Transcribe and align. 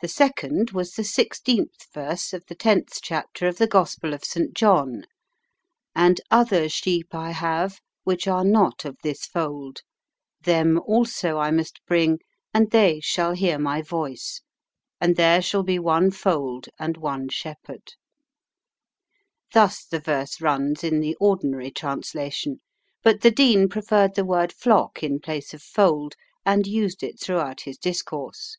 The 0.00 0.08
second 0.08 0.72
was 0.72 0.90
the 0.94 1.02
16th 1.04 1.84
verse 1.92 2.32
of 2.32 2.44
the 2.48 2.56
10th 2.56 2.98
chapter 3.00 3.46
of 3.46 3.58
the 3.58 3.68
Gospel 3.68 4.12
of 4.12 4.24
St. 4.24 4.52
John: 4.52 5.04
"And 5.94 6.20
other 6.32 6.68
sheep 6.68 7.14
I 7.14 7.30
have, 7.30 7.78
which 8.02 8.26
are 8.26 8.44
not 8.44 8.84
of 8.84 8.96
this 9.04 9.24
fold: 9.24 9.82
them 10.42 10.80
also 10.84 11.38
I 11.38 11.52
must 11.52 11.80
bring, 11.86 12.18
and 12.52 12.72
they 12.72 12.98
shall 13.04 13.34
hear 13.34 13.56
My 13.56 13.82
voice; 13.82 14.40
and 15.00 15.14
there 15.14 15.40
shall 15.40 15.62
be 15.62 15.78
one 15.78 16.10
fold 16.10 16.66
and 16.76 16.96
one 16.96 17.28
shepherd." 17.28 17.94
Thus 19.52 19.84
the 19.84 20.00
verse 20.00 20.40
runs 20.40 20.82
in 20.82 20.98
the 20.98 21.14
ordinary 21.20 21.70
translation, 21.70 22.60
but 23.04 23.20
the 23.20 23.30
Dean 23.30 23.68
preferred 23.68 24.16
the 24.16 24.24
word 24.24 24.52
"flock" 24.52 25.04
in 25.04 25.20
place 25.20 25.54
of 25.54 25.62
fold, 25.62 26.16
and 26.44 26.66
used 26.66 27.04
it 27.04 27.20
throughout 27.20 27.60
his 27.60 27.78
discourse. 27.78 28.58